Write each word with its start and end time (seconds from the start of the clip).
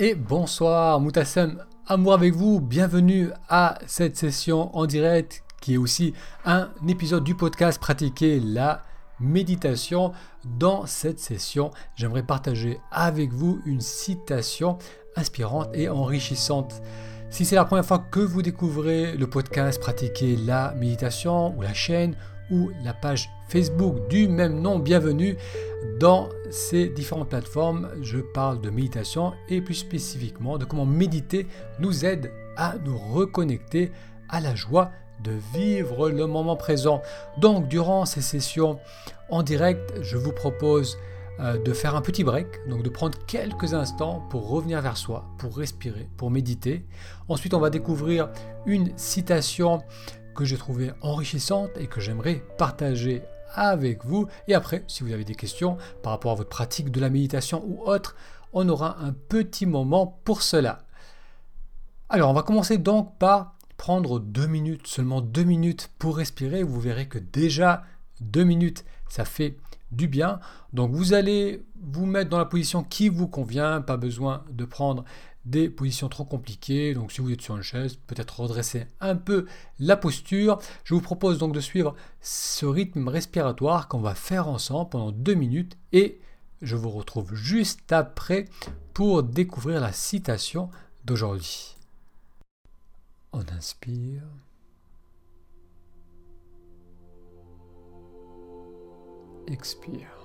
et 0.00 0.14
bonsoir 0.14 0.98
Moutassem, 0.98 1.62
amour 1.86 2.14
avec 2.14 2.32
vous, 2.32 2.58
bienvenue 2.58 3.28
à 3.50 3.78
cette 3.86 4.16
session 4.16 4.74
en 4.74 4.86
direct 4.86 5.44
qui 5.60 5.74
est 5.74 5.76
aussi 5.76 6.14
un 6.46 6.70
épisode 6.88 7.22
du 7.22 7.34
podcast 7.34 7.78
Pratiquer 7.78 8.40
la 8.40 8.82
méditation. 9.20 10.12
Dans 10.58 10.86
cette 10.86 11.20
session, 11.20 11.70
j'aimerais 11.96 12.22
partager 12.22 12.80
avec 12.90 13.30
vous 13.34 13.60
une 13.66 13.82
citation 13.82 14.78
inspirante 15.16 15.68
et 15.74 15.90
enrichissante. 15.90 16.80
Si 17.28 17.44
c'est 17.44 17.56
la 17.56 17.66
première 17.66 17.84
fois 17.84 17.98
que 17.98 18.20
vous 18.20 18.40
découvrez 18.40 19.18
le 19.18 19.28
podcast 19.28 19.78
Pratiquer 19.78 20.34
la 20.34 20.72
méditation 20.78 21.54
ou 21.58 21.60
la 21.60 21.74
chaîne 21.74 22.16
ou 22.50 22.70
la 22.84 22.92
page 22.92 23.30
Facebook 23.48 24.08
du 24.08 24.28
même 24.28 24.60
nom. 24.60 24.78
Bienvenue 24.78 25.36
dans 25.98 26.28
ces 26.50 26.88
différentes 26.88 27.28
plateformes. 27.28 27.88
Je 28.02 28.18
parle 28.18 28.60
de 28.60 28.70
méditation 28.70 29.32
et 29.48 29.60
plus 29.60 29.74
spécifiquement 29.74 30.58
de 30.58 30.64
comment 30.64 30.86
méditer 30.86 31.46
nous 31.78 32.04
aide 32.04 32.32
à 32.56 32.74
nous 32.84 32.98
reconnecter 32.98 33.92
à 34.28 34.40
la 34.40 34.54
joie 34.54 34.90
de 35.22 35.32
vivre 35.54 36.10
le 36.10 36.26
moment 36.26 36.56
présent. 36.56 37.02
Donc 37.38 37.68
durant 37.68 38.04
ces 38.04 38.22
sessions 38.22 38.78
en 39.28 39.42
direct, 39.42 39.92
je 40.00 40.16
vous 40.16 40.32
propose 40.32 40.98
euh, 41.40 41.56
de 41.56 41.72
faire 41.72 41.94
un 41.94 42.02
petit 42.02 42.24
break, 42.24 42.46
donc 42.68 42.82
de 42.82 42.90
prendre 42.90 43.16
quelques 43.26 43.72
instants 43.72 44.22
pour 44.30 44.48
revenir 44.48 44.82
vers 44.82 44.96
soi, 44.96 45.24
pour 45.38 45.56
respirer, 45.56 46.08
pour 46.16 46.30
méditer. 46.30 46.84
Ensuite, 47.28 47.54
on 47.54 47.60
va 47.60 47.70
découvrir 47.70 48.28
une 48.66 48.92
citation 48.98 49.80
que 50.34 50.44
j'ai 50.44 50.56
trouvé 50.56 50.92
enrichissante 51.00 51.70
et 51.76 51.86
que 51.86 52.00
j'aimerais 52.00 52.42
partager 52.58 53.22
avec 53.54 54.04
vous. 54.04 54.26
Et 54.48 54.54
après, 54.54 54.84
si 54.86 55.02
vous 55.02 55.12
avez 55.12 55.24
des 55.24 55.34
questions 55.34 55.76
par 56.02 56.12
rapport 56.12 56.32
à 56.32 56.36
votre 56.36 56.48
pratique 56.48 56.90
de 56.90 57.00
la 57.00 57.10
méditation 57.10 57.64
ou 57.66 57.82
autre, 57.82 58.16
on 58.52 58.68
aura 58.68 58.98
un 59.00 59.12
petit 59.12 59.66
moment 59.66 60.20
pour 60.24 60.42
cela. 60.42 60.78
Alors, 62.08 62.30
on 62.30 62.34
va 62.34 62.42
commencer 62.42 62.78
donc 62.78 63.16
par 63.18 63.54
prendre 63.76 64.20
deux 64.20 64.46
minutes, 64.46 64.86
seulement 64.86 65.20
deux 65.20 65.44
minutes 65.44 65.90
pour 65.98 66.16
respirer. 66.16 66.62
Vous 66.62 66.80
verrez 66.80 67.08
que 67.08 67.18
déjà 67.18 67.84
deux 68.20 68.44
minutes, 68.44 68.84
ça 69.08 69.24
fait 69.24 69.56
du 69.92 70.06
bien. 70.06 70.40
Donc 70.72 70.92
vous 70.92 71.14
allez 71.14 71.64
vous 71.80 72.06
mettre 72.06 72.30
dans 72.30 72.38
la 72.38 72.44
position 72.44 72.84
qui 72.84 73.08
vous 73.08 73.26
convient, 73.26 73.80
pas 73.80 73.96
besoin 73.96 74.44
de 74.50 74.64
prendre 74.64 75.04
des 75.44 75.68
positions 75.68 76.08
trop 76.08 76.24
compliquées. 76.24 76.94
Donc 76.94 77.12
si 77.12 77.20
vous 77.20 77.30
êtes 77.30 77.40
sur 77.40 77.56
une 77.56 77.62
chaise, 77.62 77.96
peut-être 78.06 78.40
redresser 78.40 78.86
un 79.00 79.16
peu 79.16 79.46
la 79.78 79.96
posture. 79.96 80.58
Je 80.84 80.94
vous 80.94 81.00
propose 81.00 81.38
donc 81.38 81.52
de 81.52 81.60
suivre 81.60 81.94
ce 82.20 82.66
rythme 82.66 83.08
respiratoire 83.08 83.88
qu'on 83.88 84.00
va 84.00 84.14
faire 84.14 84.48
ensemble 84.48 84.90
pendant 84.90 85.12
deux 85.12 85.34
minutes 85.34 85.76
et 85.92 86.20
je 86.62 86.76
vous 86.76 86.90
retrouve 86.90 87.34
juste 87.34 87.92
après 87.92 88.46
pour 88.92 89.22
découvrir 89.22 89.80
la 89.80 89.92
citation 89.92 90.70
d'aujourd'hui. 91.04 91.76
On 93.32 93.42
inspire. 93.56 94.22
Expire. 99.46 100.19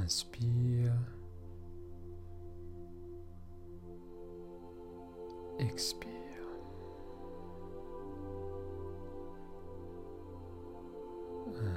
Inspire. 0.00 0.92
Expire. 5.58 6.08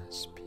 Inspire. 0.07 0.45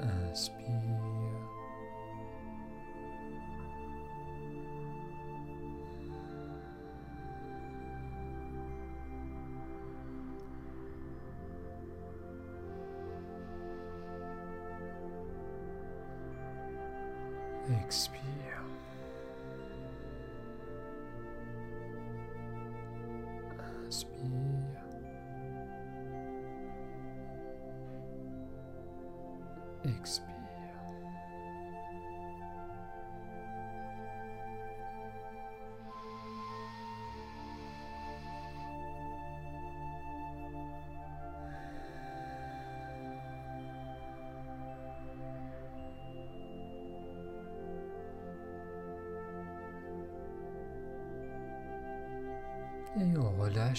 Inspire. 0.00 0.99
Inspire. 23.90 24.30
Expire. 29.84 30.29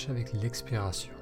Avec 0.10 0.32
l'expiration. 0.32 1.14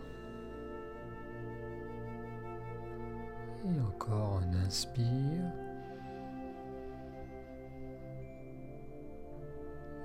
Et 3.66 3.82
encore 3.82 4.42
on 4.44 4.66
inspire. 4.66 5.44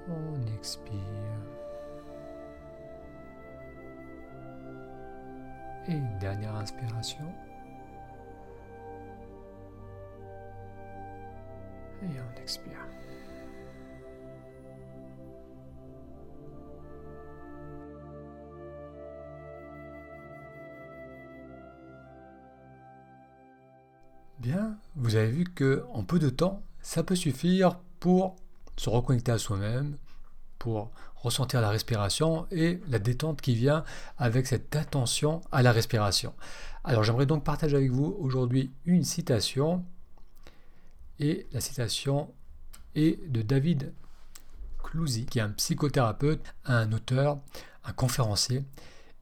On 0.08 0.56
expire. 0.56 0.94
Et 5.86 5.92
une 5.92 6.19
dernière 6.19 6.56
inspiration. 6.56 7.25
Et 12.02 12.06
on 12.06 12.41
expire. 12.41 12.88
Bien, 24.39 24.77
vous 24.97 25.17
avez 25.17 25.31
vu 25.31 25.45
que 25.45 25.84
en 25.93 26.03
peu 26.03 26.19
de 26.19 26.28
temps, 26.28 26.62
ça 26.83 27.03
peut 27.03 27.15
suffire 27.15 27.78
pour 28.00 28.37
se 28.77 28.91
reconnecter 28.91 29.33
à 29.33 29.39
soi-même, 29.39 29.97
pour 30.59 30.91
ressentir 31.17 31.61
la 31.61 31.71
respiration 31.71 32.47
et 32.50 32.81
la 32.89 32.99
détente 32.99 33.41
qui 33.41 33.55
vient 33.55 33.84
avec 34.19 34.47
cette 34.47 34.75
attention 34.77 35.41
à 35.53 35.62
la 35.62 35.73
respiration. 35.73 36.34
Alors 36.83 37.05
j'aimerais 37.05 37.27
donc 37.27 37.44
partager 37.44 37.77
avec 37.77 37.91
vous 37.91 38.17
aujourd'hui 38.19 38.71
une 38.84 39.05
citation 39.05 39.84
et 41.19 41.47
la 41.53 41.61
citation 41.61 42.31
est 42.94 43.31
de 43.31 43.41
David 43.43 43.93
Clouzy, 44.83 45.27
qui 45.27 45.39
est 45.39 45.43
un 45.43 45.50
psychothérapeute, 45.50 46.55
un 46.65 46.93
auteur, 46.93 47.39
un 47.84 47.93
conférencier. 47.93 48.65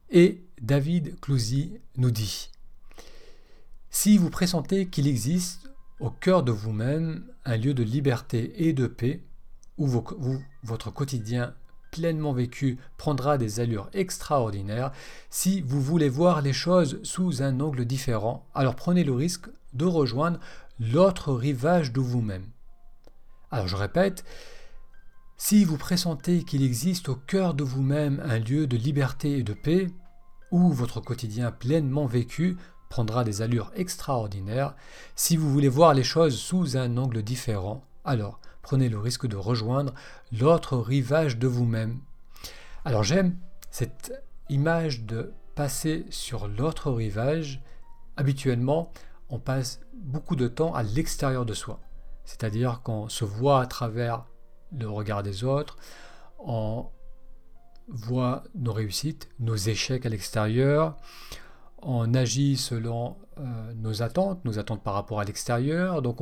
Et 0.09 0.43
David 0.61 1.19
Clouzy 1.19 1.79
nous 1.97 2.11
dit 2.11 2.49
si 3.93 4.17
vous 4.17 4.31
pressentez 4.31 4.87
qu'il 4.87 5.07
existe 5.07 5.71
au 5.99 6.09
cœur 6.09 6.41
de 6.41 6.51
vous-même 6.51 7.25
un 7.45 7.57
lieu 7.57 7.75
de 7.75 7.83
liberté 7.83 8.67
et 8.67 8.73
de 8.73 8.87
paix, 8.87 9.23
où, 9.77 9.87
votre 10.63 10.91
quotidien 10.91 11.53
pleinement 11.91 12.33
vécu 12.33 12.79
prendra 12.97 13.37
des 13.37 13.59
allures 13.59 13.91
extraordinaires, 13.93 14.91
si 15.29 15.61
vous 15.61 15.79
voulez 15.79 16.09
voir 16.09 16.41
les 16.41 16.53
choses 16.53 16.99
sous 17.03 17.43
un 17.43 17.59
angle 17.59 17.85
différent, 17.85 18.49
alors 18.55 18.75
prenez 18.75 19.03
le 19.03 19.13
risque 19.13 19.47
de 19.73 19.85
rejoindre 19.85 20.39
l'autre 20.79 21.31
rivage 21.31 21.93
de 21.93 22.01
vous-même. 22.01 22.47
Alors 23.51 23.67
je 23.67 23.75
répète, 23.75 24.25
si 25.37 25.63
vous 25.65 25.77
pressentez 25.77 26.43
qu'il 26.43 26.63
existe 26.63 27.09
au 27.09 27.15
cœur 27.15 27.53
de 27.53 27.63
vous-même 27.63 28.23
un 28.25 28.39
lieu 28.39 28.65
de 28.65 28.75
liberté 28.75 29.37
et 29.37 29.43
de 29.43 29.53
paix, 29.53 29.91
où 30.49 30.71
votre 30.71 30.99
quotidien 30.99 31.51
pleinement 31.51 32.05
vécu 32.07 32.57
prendra 32.93 33.23
des 33.23 33.41
allures 33.41 33.71
extraordinaires. 33.75 34.75
Si 35.15 35.35
vous 35.35 35.51
voulez 35.51 35.67
voir 35.67 35.95
les 35.95 36.03
choses 36.03 36.37
sous 36.37 36.77
un 36.77 36.95
angle 36.97 37.23
différent, 37.23 37.83
alors 38.05 38.39
prenez 38.61 38.87
le 38.87 38.99
risque 38.99 39.25
de 39.25 39.35
rejoindre 39.35 39.95
l'autre 40.31 40.77
rivage 40.77 41.39
de 41.39 41.47
vous-même. 41.47 42.01
Alors 42.85 43.03
j'aime 43.03 43.35
cette 43.71 44.13
image 44.47 45.05
de 45.05 45.33
passer 45.55 46.05
sur 46.11 46.47
l'autre 46.47 46.91
rivage. 46.91 47.63
Habituellement, 48.15 48.91
on 49.29 49.39
passe 49.39 49.79
beaucoup 49.95 50.35
de 50.35 50.47
temps 50.47 50.75
à 50.75 50.83
l'extérieur 50.83 51.47
de 51.47 51.55
soi. 51.55 51.79
C'est-à-dire 52.25 52.81
qu'on 52.83 53.09
se 53.09 53.25
voit 53.25 53.59
à 53.59 53.65
travers 53.65 54.25
le 54.71 54.87
regard 54.87 55.23
des 55.23 55.43
autres, 55.43 55.77
on 56.37 56.85
voit 57.87 58.43
nos 58.53 58.71
réussites, 58.71 59.29
nos 59.39 59.55
échecs 59.55 60.05
à 60.05 60.09
l'extérieur, 60.09 60.95
on 61.85 62.13
agit 62.13 62.57
selon 62.57 63.15
euh, 63.39 63.73
nos 63.75 64.01
attentes, 64.01 64.43
nos 64.45 64.59
attentes 64.59 64.83
par 64.83 64.93
rapport 64.93 65.19
à 65.19 65.23
l'extérieur. 65.23 66.01
Donc 66.01 66.19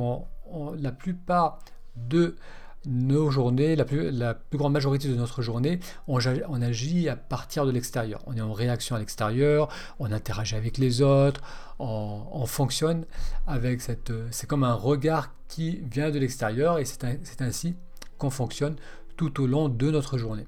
la 0.78 0.92
plupart 0.92 1.58
de 1.96 2.36
nos 2.84 3.30
journées, 3.30 3.76
la 3.76 3.84
plus, 3.84 4.10
grande 4.54 4.72
majorité 4.72 5.08
de 5.08 5.14
notre 5.14 5.40
journée, 5.40 5.78
on, 6.08 6.18
agit 6.62 7.08
à 7.08 7.16
partir 7.16 7.64
de 7.64 7.70
l'extérieur. 7.70 8.22
On 8.26 8.36
est 8.36 8.40
en 8.40 8.52
réaction 8.52 8.96
à 8.96 8.98
l'extérieur, 8.98 9.68
on 9.98 10.10
interagit 10.10 10.56
avec 10.56 10.78
les 10.78 11.00
autres, 11.00 11.40
on, 11.78 12.44
fonctionne 12.46 13.04
avec 13.46 13.80
cette... 13.80 14.12
C'est 14.30 14.48
comme 14.48 14.64
un 14.64 14.74
regard 14.74 15.32
qui 15.48 15.80
vient 15.90 16.10
de 16.10 16.18
l'extérieur 16.18 16.78
et 16.78 16.84
c'est 16.84 17.42
ainsi 17.42 17.76
qu'on 18.18 18.30
fonctionne 18.30 18.76
tout 19.16 19.40
au 19.40 19.46
long 19.46 19.68
de 19.68 19.90
notre 19.90 20.18
journée. 20.18 20.46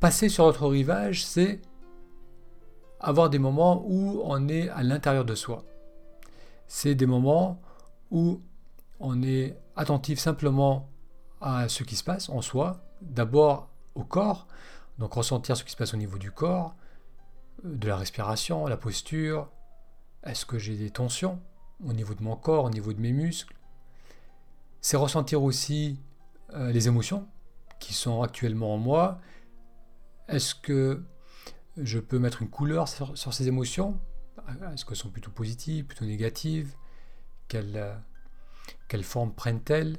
Passer 0.00 0.28
sur 0.28 0.46
notre 0.46 0.66
rivage, 0.66 1.24
c'est 1.24 1.60
avoir 3.00 3.30
des 3.30 3.38
moments 3.38 3.84
où 3.86 4.20
on 4.24 4.48
est 4.48 4.68
à 4.70 4.82
l'intérieur 4.82 5.24
de 5.24 5.34
soi. 5.34 5.64
C'est 6.66 6.94
des 6.94 7.06
moments 7.06 7.60
où 8.10 8.40
on 9.00 9.22
est 9.22 9.58
attentif 9.76 10.18
simplement 10.18 10.88
à 11.40 11.68
ce 11.68 11.82
qui 11.82 11.96
se 11.96 12.04
passe 12.04 12.28
en 12.28 12.40
soi, 12.40 12.80
d'abord 13.02 13.68
au 13.94 14.04
corps, 14.04 14.46
donc 14.98 15.12
ressentir 15.12 15.56
ce 15.56 15.64
qui 15.64 15.70
se 15.70 15.76
passe 15.76 15.94
au 15.94 15.98
niveau 15.98 16.18
du 16.18 16.30
corps, 16.30 16.74
euh, 17.64 17.76
de 17.76 17.88
la 17.88 17.96
respiration, 17.96 18.66
la 18.66 18.76
posture, 18.76 19.50
est-ce 20.24 20.46
que 20.46 20.58
j'ai 20.58 20.76
des 20.76 20.90
tensions 20.90 21.40
au 21.84 21.92
niveau 21.92 22.14
de 22.14 22.22
mon 22.22 22.36
corps, 22.36 22.64
au 22.64 22.70
niveau 22.70 22.92
de 22.92 23.00
mes 23.00 23.12
muscles? 23.12 23.54
C'est 24.80 24.96
ressentir 24.96 25.42
aussi 25.42 26.00
euh, 26.54 26.72
les 26.72 26.88
émotions 26.88 27.28
qui 27.78 27.92
sont 27.92 28.22
actuellement 28.22 28.74
en 28.74 28.78
moi. 28.78 29.20
Est-ce 30.28 30.54
que 30.54 31.02
je 31.76 31.98
peux 31.98 32.18
mettre 32.18 32.42
une 32.42 32.50
couleur 32.50 32.88
sur, 32.88 33.32
ces 33.32 33.48
émotions. 33.48 33.98
Est-ce 34.72 34.84
qu'elles 34.84 34.96
sont 34.96 35.10
plutôt 35.10 35.30
positives, 35.30 35.84
plutôt 35.84 36.04
négatives? 36.04 36.74
Quelle, 37.48 37.96
quelle 38.88 39.04
forme 39.04 39.32
prennent-elles? 39.32 39.98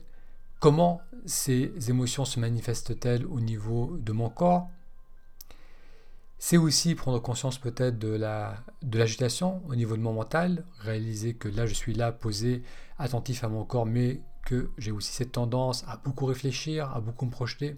Comment 0.59 1.01
ces 1.25 1.71
émotions 1.89 2.25
se 2.25 2.39
manifestent-elles 2.39 3.25
au 3.25 3.39
niveau 3.39 3.97
de 3.97 4.11
mon 4.11 4.29
corps? 4.29 4.69
C'est 6.39 6.57
aussi 6.57 6.93
prendre 6.93 7.19
conscience 7.19 7.57
peut-être 7.57 7.97
de 7.97 8.97
l'agitation 8.97 9.61
au 9.67 9.75
niveau 9.75 9.97
de 9.97 10.01
mon 10.01 10.13
mental, 10.13 10.65
réaliser 10.79 11.33
que 11.33 11.47
là 11.47 11.65
je 11.65 11.73
suis 11.73 11.93
là 11.93 12.11
posé, 12.11 12.61
attentif 12.99 13.43
à 13.43 13.49
mon 13.49 13.65
corps, 13.65 13.87
mais 13.87 14.21
que 14.45 14.69
j'ai 14.77 14.91
aussi 14.91 15.11
cette 15.11 15.33
tendance 15.33 15.83
à 15.87 15.97
beaucoup 15.97 16.25
réfléchir, 16.25 16.91
à 16.95 17.01
beaucoup 17.01 17.25
me 17.25 17.31
projeter. 17.31 17.75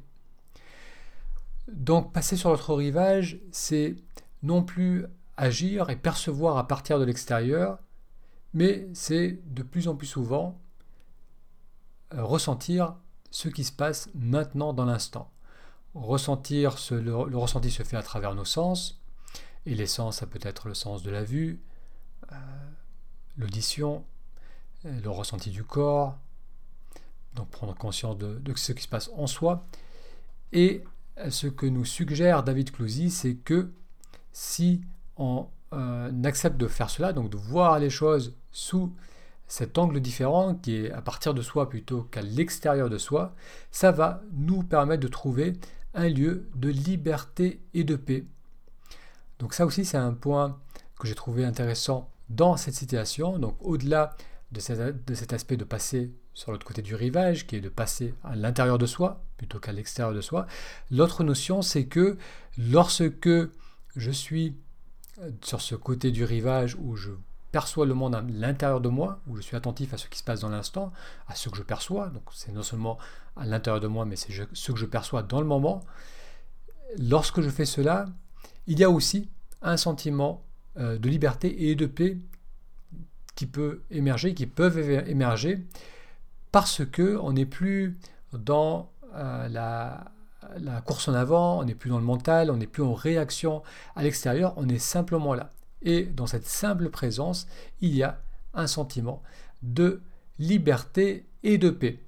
Donc 1.74 2.14
passer 2.14 2.38
sur 2.38 2.50
l'autre 2.50 2.74
rivage, 2.74 3.40
c'est 3.52 3.96
non 4.44 4.64
plus 4.64 5.06
agir 5.38 5.90
et 5.90 5.96
percevoir 5.96 6.58
à 6.58 6.68
partir 6.68 7.00
de 7.00 7.06
l'extérieur, 7.06 7.80
mais 8.54 8.88
c'est 8.94 9.40
de 9.46 9.64
plus 9.64 9.88
en 9.88 9.96
plus 9.96 10.08
souvent 10.08 10.60
euh, 12.14 12.24
ressentir 12.24 12.96
ce 13.32 13.50
qui 13.50 13.64
se 13.64 13.72
passe 13.72 14.10
maintenant 14.16 14.74
dans 14.74 14.86
l'instant. 14.86 15.32
Ressentir, 15.94 16.76
le, 16.92 17.38
ressenti 17.38 17.72
se 17.72 17.84
fait 17.84 17.98
à 17.98 18.04
travers 18.04 18.36
nos 18.36 18.46
sens, 18.46 19.02
et 19.66 19.76
les 19.76 19.88
sens, 19.88 20.18
ça 20.18 20.28
peut 20.28 20.40
être 20.42 20.68
le 20.68 20.74
sens 20.74 21.04
de 21.04 21.12
la 21.12 21.24
vue, 21.24 21.62
euh, 22.32 22.36
l'audition, 23.38 24.06
euh, 24.86 25.00
le 25.02 25.10
ressenti 25.10 25.52
du 25.52 25.64
corps, 25.64 26.18
donc 27.36 27.50
prendre 27.50 27.76
conscience 27.76 28.18
de, 28.18 28.42
ce 28.56 28.72
qui 28.72 28.84
se 28.84 28.88
passe 28.88 29.10
en 29.16 29.28
soi. 29.28 29.68
Et 30.52 30.84
ce 31.30 31.48
que 31.48 31.66
nous 31.66 31.86
suggère 31.86 32.44
David 32.44 32.72
Clousy, 32.72 33.10
c'est 33.10 33.36
que 33.36 33.72
si 34.32 34.82
on 35.18 35.48
accepte 36.24 36.58
de 36.58 36.68
faire 36.68 36.90
cela, 36.90 37.14
donc 37.14 37.30
de 37.30 37.38
voir 37.38 37.80
les 37.80 37.90
choses 37.90 38.36
sous 38.52 38.94
cet 39.48 39.78
angle 39.78 40.00
différent 40.00 40.56
qui 40.56 40.76
est 40.76 40.92
à 40.92 41.02
partir 41.02 41.34
de 41.34 41.42
soi 41.42 41.70
plutôt 41.70 42.04
qu'à 42.04 42.22
l'extérieur 42.22 42.90
de 42.90 42.98
soi, 42.98 43.36
ça 43.72 43.92
va 43.92 44.22
nous 44.34 44.64
permettre 44.64 45.02
de 45.02 45.08
trouver 45.08 45.54
un 45.94 46.08
lieu 46.08 46.48
de 46.56 46.70
liberté 46.70 47.60
et 47.74 47.84
de 47.84 47.96
paix. 47.96 48.26
Donc 49.40 49.54
ça 49.54 49.66
aussi 49.66 49.86
c'est 49.86 49.98
un 49.98 50.14
point 50.14 50.60
que 51.00 51.08
j'ai 51.08 51.16
trouvé 51.16 51.46
intéressant 51.46 52.10
dans 52.30 52.58
cette 52.58 52.76
situation. 52.76 53.40
Donc 53.40 53.58
au-delà 53.60 54.16
de, 54.52 54.60
cet 54.60 55.34
aspect 55.34 55.58
de 55.58 55.64
passer 55.64 56.12
sur 56.34 56.52
l'autre 56.52 56.66
côté 56.66 56.82
du 56.82 56.96
rivage, 56.96 57.48
qui 57.48 57.56
est 57.56 57.62
de 57.62 57.70
passer 57.70 58.14
à 58.24 58.36
l'intérieur 58.36 58.78
de 58.78 58.86
soi 58.86 59.22
plutôt 59.38 59.60
qu'à 59.60 59.72
l'extérieur 59.72 60.14
de 60.14 60.22
soi, 60.22 60.48
l'autre 60.92 61.24
notion 61.24 61.62
c'est 61.62 61.86
que 61.86 62.18
lorsque 62.58 63.30
je 63.96 64.12
suis 64.12 64.56
sur 65.42 65.62
ce 65.62 65.76
côté 65.76 66.12
du 66.12 66.24
rivage 66.24 66.76
où 66.80 66.96
je 66.96 67.12
perçois 67.52 67.86
le 67.86 67.94
monde 67.94 68.16
à 68.16 68.22
l'intérieur 68.22 68.82
de 68.82 68.90
moi, 68.90 69.20
où 69.28 69.36
je 69.36 69.42
suis 69.42 69.56
attentif 69.56 69.94
à 69.94 69.98
ce 69.98 70.08
qui 70.08 70.20
se 70.20 70.24
passe 70.24 70.42
dans 70.42 70.50
l'instant, 70.50 70.92
à 71.28 71.36
ce 71.36 71.50
que 71.50 71.58
je 71.58 71.64
perçois. 71.64 72.10
Donc 72.10 72.24
c'est 72.34 72.52
non 72.52 72.64
seulement 72.64 72.98
à 73.36 73.46
l'intérieur 73.46 73.82
de 73.82 73.88
moi, 73.88 74.06
mais 74.06 74.16
c'est 74.16 74.32
ce 74.54 74.72
que 74.72 74.78
je 74.78 74.86
perçois 74.86 75.24
dans 75.24 75.42
le 75.42 75.48
moment. 75.48 75.84
Lorsque 76.98 77.42
je 77.42 77.50
fais 77.50 77.66
cela, 77.66 78.08
il 78.68 78.80
y 78.80 78.84
a 78.84 78.90
aussi 78.90 79.30
un 79.62 79.78
sentiment 79.78 80.44
euh, 80.78 80.98
de 80.98 81.10
liberté 81.10 81.70
et 81.70 81.76
de 81.76 81.86
paix 81.86 82.18
qui 83.36 83.46
peut 83.46 83.82
émerger, 83.90 84.34
qui 84.34 84.46
peuvent 84.46 84.78
émerger, 84.78 85.66
parce 86.52 86.86
que 86.86 87.18
on 87.22 87.34
n'est 87.34 87.46
plus 87.46 87.98
dans 88.34 88.92
euh, 89.16 89.48
la, 89.50 90.12
course 90.86 91.08
en 91.08 91.14
avant, 91.14 91.60
on 91.60 91.64
n'est 91.64 91.76
plus 91.76 91.90
dans 91.90 92.00
le 92.00 92.06
mental, 92.06 92.52
on 92.52 92.58
n'est 92.58 92.68
plus 92.68 92.84
en 92.84 92.94
réaction 92.94 93.62
à 93.96 94.04
l'extérieur, 94.04 94.54
on 94.58 94.68
est 94.70 94.80
simplement 94.80 95.34
là. 95.34 95.52
Et 95.82 96.04
dans 96.04 96.28
cette 96.28 96.46
simple 96.46 96.90
présence, 96.90 97.48
il 97.82 97.96
y 97.96 98.04
a 98.04 98.20
un 98.54 98.68
sentiment 98.68 99.22
de 99.62 100.02
liberté 100.40 101.26
et 101.44 101.58
de 101.58 101.70
paix. 101.70 102.00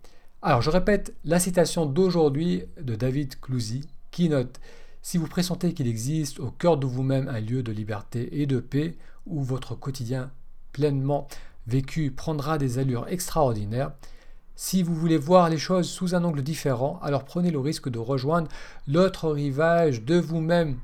Alors 0.42 0.62
je 0.62 0.70
répète 0.70 1.14
la 1.24 1.40
citation 1.40 1.86
d'aujourd'hui 1.86 2.64
de 2.82 2.96
David 2.96 3.40
Clousy 3.40 3.88
qui 4.10 4.28
note 4.28 4.60
Si 5.02 5.18
vous 5.18 5.28
pressentez 5.28 5.74
qu'il 5.74 5.88
existe 5.88 6.40
au 6.40 6.50
cœur 6.50 6.78
de 6.78 6.88
vous-même 6.88 7.28
un 7.28 7.40
lieu 7.40 7.62
de 7.64 7.72
liberté 7.72 8.42
et 8.42 8.48
de 8.48 8.60
paix 8.60 8.98
où 9.26 9.44
votre 9.44 9.76
quotidien 9.76 10.32
pleinement 10.72 11.28
vécu 11.68 12.12
prendra 12.12 12.58
des 12.58 12.80
allures 12.80 13.08
extraordinaires, 13.08 13.92
si 14.64 14.84
vous 14.84 14.94
voulez 14.94 15.18
voir 15.18 15.50
les 15.50 15.58
choses 15.58 15.90
sous 15.90 16.14
un 16.14 16.24
angle 16.24 16.44
différent, 16.44 17.00
alors 17.02 17.26
prenez 17.26 17.50
le 17.50 17.58
risque 17.58 17.90
de 17.90 17.98
rejoindre 17.98 18.48
l'autre 18.88 19.32
rivage 19.32 20.04
de 20.04 20.20
vous-même. 20.20 20.78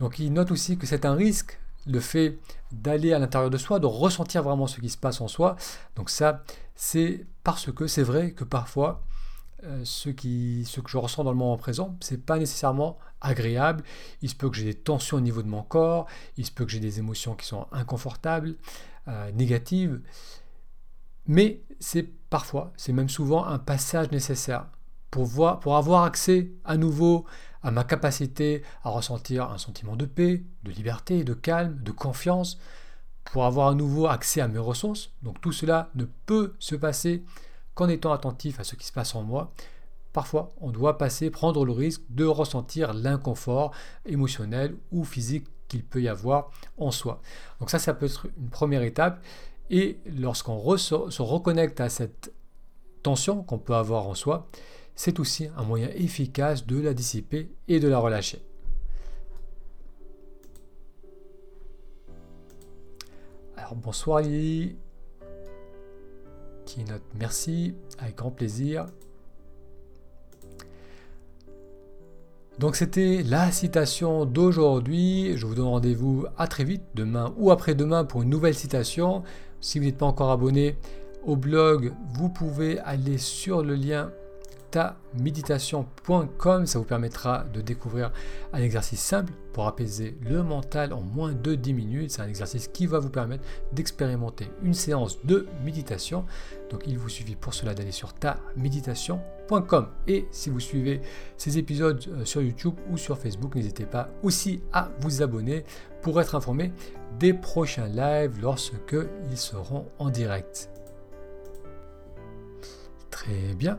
Donc 0.00 0.18
il 0.18 0.30
note 0.34 0.50
aussi 0.50 0.76
que 0.76 0.86
c'est 0.86 1.06
un 1.06 1.14
risque 1.14 1.58
le 1.86 1.98
fait 2.00 2.38
d'aller 2.72 3.14
à 3.14 3.18
l'intérieur 3.18 3.48
de 3.48 3.56
soi, 3.56 3.78
de 3.78 3.86
ressentir 3.86 4.42
vraiment 4.42 4.66
ce 4.66 4.80
qui 4.80 4.90
se 4.90 4.98
passe 4.98 5.22
en 5.22 5.28
soi. 5.28 5.56
Donc 5.96 6.10
ça, 6.10 6.44
c'est 6.74 7.24
parce 7.42 7.72
que 7.72 7.86
c'est 7.86 8.02
vrai 8.02 8.32
que 8.32 8.44
parfois, 8.44 9.02
euh, 9.64 9.80
ce, 9.84 10.10
ce 10.10 10.80
que 10.82 10.90
je 10.90 10.98
ressens 10.98 11.24
dans 11.24 11.32
le 11.32 11.38
moment 11.38 11.56
présent, 11.56 11.96
c'est 12.00 12.22
pas 12.22 12.38
nécessairement 12.38 12.98
agréable. 13.22 13.82
Il 14.20 14.28
se 14.28 14.34
peut 14.34 14.50
que 14.50 14.56
j'ai 14.56 14.64
des 14.64 14.74
tensions 14.74 15.16
au 15.16 15.20
niveau 15.20 15.42
de 15.42 15.48
mon 15.48 15.62
corps, 15.62 16.06
il 16.36 16.44
se 16.44 16.52
peut 16.52 16.66
que 16.66 16.70
j'ai 16.70 16.80
des 16.80 16.98
émotions 16.98 17.34
qui 17.34 17.46
sont 17.46 17.66
inconfortables, 17.72 18.56
euh, 19.08 19.32
négatives, 19.32 20.02
mais 21.26 21.62
c'est 21.80 22.06
parfois, 22.36 22.70
c'est 22.76 22.92
même 22.92 23.08
souvent 23.08 23.46
un 23.46 23.58
passage 23.58 24.10
nécessaire 24.10 24.66
pour, 25.10 25.24
voir, 25.24 25.58
pour 25.58 25.74
avoir 25.78 26.04
accès 26.04 26.50
à 26.66 26.76
nouveau 26.76 27.24
à 27.62 27.70
ma 27.70 27.82
capacité 27.82 28.62
à 28.84 28.90
ressentir 28.90 29.50
un 29.50 29.56
sentiment 29.56 29.96
de 29.96 30.04
paix, 30.04 30.44
de 30.62 30.70
liberté, 30.70 31.24
de 31.24 31.32
calme, 31.32 31.78
de 31.82 31.92
confiance, 31.92 32.58
pour 33.24 33.46
avoir 33.46 33.68
à 33.68 33.74
nouveau 33.74 34.06
accès 34.06 34.42
à 34.42 34.48
mes 34.48 34.58
ressources. 34.58 35.14
Donc 35.22 35.40
tout 35.40 35.50
cela 35.50 35.88
ne 35.94 36.04
peut 36.26 36.52
se 36.58 36.74
passer 36.74 37.24
qu'en 37.74 37.88
étant 37.88 38.12
attentif 38.12 38.60
à 38.60 38.64
ce 38.64 38.76
qui 38.76 38.84
se 38.84 38.92
passe 38.92 39.14
en 39.14 39.22
moi. 39.22 39.54
Parfois, 40.12 40.50
on 40.60 40.72
doit 40.72 40.98
passer, 40.98 41.30
prendre 41.30 41.64
le 41.64 41.72
risque 41.72 42.02
de 42.10 42.26
ressentir 42.26 42.92
l'inconfort 42.92 43.72
émotionnel 44.04 44.76
ou 44.92 45.04
physique 45.04 45.46
qu'il 45.68 45.84
peut 45.86 46.02
y 46.02 46.08
avoir 46.08 46.50
en 46.76 46.90
soi. 46.90 47.22
Donc 47.60 47.70
ça, 47.70 47.78
ça 47.78 47.94
peut 47.94 48.04
être 48.04 48.26
une 48.36 48.50
première 48.50 48.82
étape. 48.82 49.24
Et 49.70 49.98
lorsqu'on 50.06 50.76
se 50.76 51.22
reconnecte 51.22 51.80
à 51.80 51.88
cette 51.88 52.32
tension 53.02 53.42
qu'on 53.42 53.58
peut 53.58 53.74
avoir 53.74 54.06
en 54.06 54.14
soi, 54.14 54.48
c'est 54.94 55.20
aussi 55.20 55.48
un 55.56 55.62
moyen 55.62 55.88
efficace 55.94 56.66
de 56.66 56.80
la 56.80 56.94
dissiper 56.94 57.50
et 57.68 57.80
de 57.80 57.88
la 57.88 57.98
relâcher. 57.98 58.40
Alors 63.56 63.74
bonsoir 63.74 64.20
Lily, 64.20 64.76
qui 66.64 66.84
note 66.84 67.02
merci, 67.14 67.74
avec 67.98 68.16
grand 68.16 68.30
plaisir. 68.30 68.86
Donc 72.58 72.74
c'était 72.74 73.22
la 73.22 73.50
citation 73.50 74.24
d'aujourd'hui. 74.24 75.36
Je 75.36 75.44
vous 75.44 75.54
donne 75.54 75.66
rendez-vous 75.66 76.24
à 76.38 76.46
très 76.46 76.64
vite, 76.64 76.82
demain 76.94 77.34
ou 77.36 77.50
après-demain 77.50 78.04
pour 78.04 78.22
une 78.22 78.30
nouvelle 78.30 78.54
citation. 78.54 79.22
Si 79.60 79.78
vous 79.78 79.84
n'êtes 79.84 79.98
pas 79.98 80.06
encore 80.06 80.30
abonné 80.30 80.76
au 81.26 81.36
blog, 81.36 81.92
vous 82.14 82.30
pouvez 82.30 82.78
aller 82.78 83.18
sur 83.18 83.62
le 83.62 83.74
lien 83.74 84.10
taméditation.com. 84.76 86.66
Ça 86.66 86.78
vous 86.78 86.84
permettra 86.84 87.44
de 87.44 87.62
découvrir 87.62 88.12
un 88.52 88.60
exercice 88.60 89.00
simple 89.00 89.32
pour 89.54 89.66
apaiser 89.66 90.18
le 90.20 90.42
mental 90.42 90.92
en 90.92 91.00
moins 91.00 91.32
de 91.32 91.54
10 91.54 91.72
minutes. 91.72 92.10
C'est 92.10 92.20
un 92.20 92.28
exercice 92.28 92.68
qui 92.68 92.86
va 92.86 92.98
vous 92.98 93.08
permettre 93.08 93.42
d'expérimenter 93.72 94.50
une 94.62 94.74
séance 94.74 95.24
de 95.24 95.46
méditation. 95.64 96.26
Donc 96.70 96.82
il 96.86 96.98
vous 96.98 97.08
suffit 97.08 97.36
pour 97.36 97.54
cela 97.54 97.72
d'aller 97.72 97.92
sur 97.92 98.12
taméditation.com. 98.12 99.88
Et 100.08 100.26
si 100.30 100.50
vous 100.50 100.60
suivez 100.60 101.00
ces 101.38 101.56
épisodes 101.56 102.04
euh, 102.08 102.26
sur 102.26 102.42
YouTube 102.42 102.74
ou 102.90 102.98
sur 102.98 103.16
Facebook, 103.16 103.54
n'hésitez 103.54 103.86
pas 103.86 104.10
aussi 104.22 104.60
à 104.74 104.90
vous 105.00 105.22
abonner 105.22 105.64
pour 106.02 106.20
être 106.20 106.34
informé 106.34 106.70
des 107.18 107.32
prochains 107.32 107.88
lives 107.88 108.38
lorsque 108.42 108.96
ils 109.30 109.38
seront 109.38 109.86
en 109.98 110.10
direct. 110.10 110.68
Très 113.10 113.54
bien. 113.54 113.78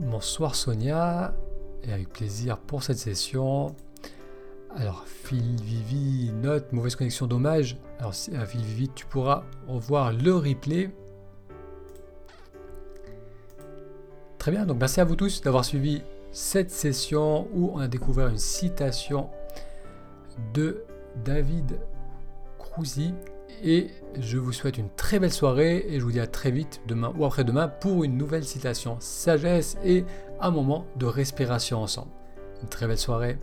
Bonsoir 0.00 0.54
Sonia, 0.54 1.34
et 1.82 1.92
avec 1.92 2.08
plaisir 2.10 2.58
pour 2.58 2.82
cette 2.82 2.98
session. 2.98 3.74
Alors, 4.76 5.04
Phil 5.06 5.60
Vivi 5.60 6.30
note, 6.32 6.72
mauvaise 6.72 6.94
connexion, 6.94 7.26
dommage. 7.26 7.76
Alors, 7.98 8.12
euh, 8.32 8.46
Phil 8.46 8.60
Vivi, 8.60 8.88
tu 8.94 9.06
pourras 9.06 9.44
revoir 9.66 10.12
le 10.12 10.34
replay. 10.34 10.90
Très 14.38 14.52
bien, 14.52 14.66
donc 14.66 14.78
merci 14.78 15.00
à 15.00 15.04
vous 15.04 15.16
tous 15.16 15.40
d'avoir 15.40 15.64
suivi 15.64 16.02
cette 16.30 16.70
session 16.70 17.48
où 17.52 17.72
on 17.74 17.78
a 17.78 17.88
découvert 17.88 18.28
une 18.28 18.38
citation 18.38 19.30
de 20.54 20.84
David 21.24 21.80
Crouzy 22.58 23.14
et 23.62 23.88
je 24.18 24.38
vous 24.38 24.52
souhaite 24.52 24.78
une 24.78 24.90
très 24.90 25.18
belle 25.18 25.32
soirée 25.32 25.86
et 25.88 25.98
je 25.98 26.04
vous 26.04 26.12
dis 26.12 26.20
à 26.20 26.26
très 26.26 26.50
vite 26.50 26.80
demain 26.86 27.12
ou 27.16 27.24
après-demain 27.24 27.68
pour 27.68 28.04
une 28.04 28.16
nouvelle 28.16 28.44
citation 28.44 28.96
sagesse 29.00 29.76
et 29.84 30.04
un 30.40 30.50
moment 30.50 30.86
de 30.96 31.06
respiration 31.06 31.82
ensemble. 31.82 32.10
Une 32.62 32.68
très 32.68 32.86
belle 32.86 32.98
soirée. 32.98 33.38